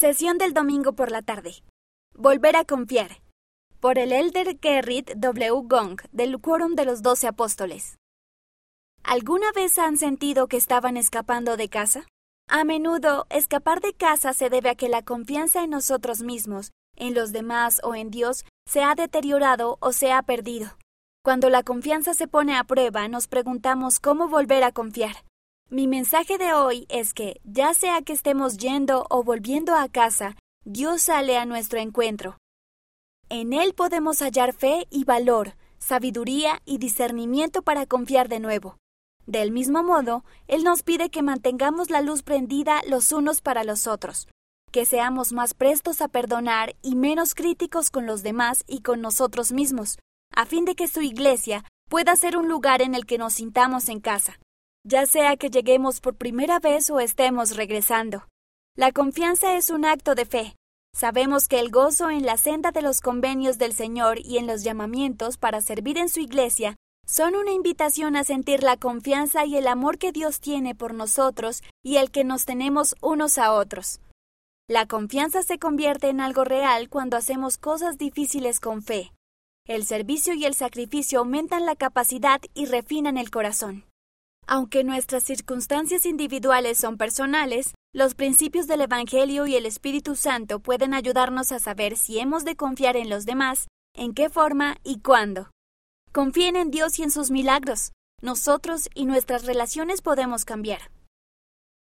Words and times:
Sesión 0.00 0.38
del 0.38 0.54
domingo 0.54 0.94
por 0.94 1.10
la 1.10 1.20
tarde. 1.20 1.56
Volver 2.14 2.56
a 2.56 2.64
confiar. 2.64 3.20
Por 3.80 3.98
el 3.98 4.12
elder 4.12 4.58
Gerrit 4.58 5.10
W. 5.10 5.60
Gong 5.64 6.00
del 6.10 6.40
Quórum 6.40 6.74
de 6.74 6.86
los 6.86 7.02
Doce 7.02 7.26
Apóstoles. 7.26 7.98
¿Alguna 9.04 9.52
vez 9.52 9.78
han 9.78 9.98
sentido 9.98 10.48
que 10.48 10.56
estaban 10.56 10.96
escapando 10.96 11.58
de 11.58 11.68
casa? 11.68 12.06
A 12.48 12.64
menudo, 12.64 13.26
escapar 13.28 13.82
de 13.82 13.92
casa 13.92 14.32
se 14.32 14.48
debe 14.48 14.70
a 14.70 14.74
que 14.74 14.88
la 14.88 15.02
confianza 15.02 15.62
en 15.64 15.68
nosotros 15.68 16.22
mismos, 16.22 16.70
en 16.96 17.12
los 17.12 17.30
demás 17.30 17.82
o 17.84 17.94
en 17.94 18.10
Dios 18.10 18.46
se 18.66 18.82
ha 18.82 18.94
deteriorado 18.94 19.76
o 19.80 19.92
se 19.92 20.12
ha 20.12 20.22
perdido. 20.22 20.78
Cuando 21.22 21.50
la 21.50 21.62
confianza 21.62 22.14
se 22.14 22.26
pone 22.26 22.56
a 22.56 22.64
prueba, 22.64 23.06
nos 23.08 23.26
preguntamos 23.26 24.00
cómo 24.00 24.28
volver 24.28 24.64
a 24.64 24.72
confiar. 24.72 25.26
Mi 25.72 25.86
mensaje 25.86 26.36
de 26.36 26.52
hoy 26.52 26.84
es 26.88 27.14
que, 27.14 27.40
ya 27.44 27.74
sea 27.74 28.02
que 28.02 28.12
estemos 28.12 28.56
yendo 28.56 29.06
o 29.08 29.22
volviendo 29.22 29.76
a 29.76 29.88
casa, 29.88 30.34
Dios 30.64 31.02
sale 31.02 31.36
a 31.36 31.46
nuestro 31.46 31.78
encuentro. 31.78 32.38
En 33.28 33.52
Él 33.52 33.72
podemos 33.72 34.18
hallar 34.18 34.52
fe 34.52 34.88
y 34.90 35.04
valor, 35.04 35.54
sabiduría 35.78 36.60
y 36.64 36.78
discernimiento 36.78 37.62
para 37.62 37.86
confiar 37.86 38.28
de 38.28 38.40
nuevo. 38.40 38.78
Del 39.26 39.52
mismo 39.52 39.84
modo, 39.84 40.24
Él 40.48 40.64
nos 40.64 40.82
pide 40.82 41.08
que 41.08 41.22
mantengamos 41.22 41.88
la 41.88 42.00
luz 42.00 42.24
prendida 42.24 42.80
los 42.88 43.12
unos 43.12 43.40
para 43.40 43.62
los 43.62 43.86
otros, 43.86 44.26
que 44.72 44.84
seamos 44.84 45.32
más 45.32 45.54
prestos 45.54 46.02
a 46.02 46.08
perdonar 46.08 46.74
y 46.82 46.96
menos 46.96 47.36
críticos 47.36 47.90
con 47.90 48.06
los 48.06 48.24
demás 48.24 48.64
y 48.66 48.80
con 48.80 49.00
nosotros 49.00 49.52
mismos, 49.52 50.00
a 50.34 50.46
fin 50.46 50.64
de 50.64 50.74
que 50.74 50.88
su 50.88 51.00
iglesia 51.00 51.64
pueda 51.88 52.16
ser 52.16 52.36
un 52.36 52.48
lugar 52.48 52.82
en 52.82 52.96
el 52.96 53.06
que 53.06 53.18
nos 53.18 53.34
sintamos 53.34 53.88
en 53.88 54.00
casa, 54.00 54.40
ya 54.84 55.06
sea 55.06 55.36
que 55.36 55.50
lleguemos 55.50 56.00
por 56.00 56.16
primera 56.16 56.58
vez 56.58 56.90
o 56.90 57.00
estemos 57.00 57.56
regresando. 57.56 58.26
La 58.76 58.92
confianza 58.92 59.56
es 59.56 59.70
un 59.70 59.84
acto 59.84 60.14
de 60.14 60.24
fe. 60.24 60.54
Sabemos 60.94 61.48
que 61.48 61.60
el 61.60 61.70
gozo 61.70 62.10
en 62.10 62.24
la 62.24 62.36
senda 62.36 62.72
de 62.72 62.82
los 62.82 63.00
convenios 63.00 63.58
del 63.58 63.74
Señor 63.74 64.18
y 64.18 64.38
en 64.38 64.46
los 64.46 64.64
llamamientos 64.64 65.36
para 65.36 65.60
servir 65.60 65.98
en 65.98 66.08
su 66.08 66.20
iglesia 66.20 66.76
son 67.06 67.34
una 67.34 67.52
invitación 67.52 68.16
a 68.16 68.24
sentir 68.24 68.62
la 68.62 68.76
confianza 68.76 69.44
y 69.44 69.56
el 69.56 69.66
amor 69.66 69.98
que 69.98 70.12
Dios 70.12 70.40
tiene 70.40 70.74
por 70.74 70.94
nosotros 70.94 71.62
y 71.82 71.96
el 71.96 72.10
que 72.10 72.24
nos 72.24 72.44
tenemos 72.44 72.94
unos 73.02 73.38
a 73.38 73.52
otros. 73.52 74.00
La 74.68 74.86
confianza 74.86 75.42
se 75.42 75.58
convierte 75.58 76.08
en 76.08 76.20
algo 76.20 76.44
real 76.44 76.88
cuando 76.88 77.16
hacemos 77.16 77.58
cosas 77.58 77.98
difíciles 77.98 78.60
con 78.60 78.82
fe. 78.82 79.12
El 79.66 79.84
servicio 79.84 80.34
y 80.34 80.44
el 80.44 80.54
sacrificio 80.54 81.18
aumentan 81.18 81.66
la 81.66 81.74
capacidad 81.74 82.40
y 82.54 82.66
refinan 82.66 83.18
el 83.18 83.30
corazón. 83.30 83.89
Aunque 84.52 84.82
nuestras 84.82 85.22
circunstancias 85.22 86.04
individuales 86.04 86.76
son 86.76 86.96
personales, 86.96 87.72
los 87.94 88.16
principios 88.16 88.66
del 88.66 88.80
Evangelio 88.80 89.46
y 89.46 89.54
el 89.54 89.64
Espíritu 89.64 90.16
Santo 90.16 90.58
pueden 90.58 90.92
ayudarnos 90.92 91.52
a 91.52 91.60
saber 91.60 91.96
si 91.96 92.18
hemos 92.18 92.44
de 92.44 92.56
confiar 92.56 92.96
en 92.96 93.08
los 93.08 93.26
demás, 93.26 93.68
en 93.94 94.12
qué 94.12 94.28
forma 94.28 94.78
y 94.82 95.02
cuándo. 95.02 95.52
Confíen 96.10 96.56
en 96.56 96.72
Dios 96.72 96.98
y 96.98 97.04
en 97.04 97.12
sus 97.12 97.30
milagros. 97.30 97.92
Nosotros 98.22 98.88
y 98.92 99.06
nuestras 99.06 99.46
relaciones 99.46 100.02
podemos 100.02 100.44
cambiar. 100.44 100.90